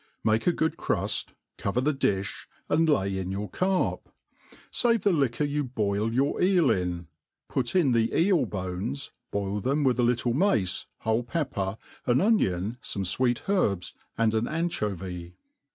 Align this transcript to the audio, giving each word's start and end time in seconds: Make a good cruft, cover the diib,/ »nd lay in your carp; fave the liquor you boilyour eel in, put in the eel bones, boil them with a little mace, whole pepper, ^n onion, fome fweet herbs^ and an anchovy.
Make 0.23 0.47
a 0.47 0.51
good 0.51 0.77
cruft, 0.77 1.35
cover 1.59 1.79
the 1.79 1.93
diib,/ 1.93 2.47
»nd 2.73 2.89
lay 2.89 3.19
in 3.19 3.29
your 3.29 3.47
carp; 3.47 4.09
fave 4.73 5.03
the 5.03 5.13
liquor 5.13 5.43
you 5.43 5.63
boilyour 5.63 6.41
eel 6.41 6.71
in, 6.71 7.05
put 7.47 7.75
in 7.75 7.91
the 7.91 8.11
eel 8.11 8.47
bones, 8.47 9.11
boil 9.31 9.59
them 9.59 9.83
with 9.83 9.99
a 9.99 10.03
little 10.03 10.33
mace, 10.33 10.87
whole 11.01 11.21
pepper, 11.21 11.77
^n 12.07 12.19
onion, 12.19 12.79
fome 12.81 13.05
fweet 13.05 13.43
herbs^ 13.43 13.93
and 14.17 14.33
an 14.33 14.47
anchovy. 14.47 15.35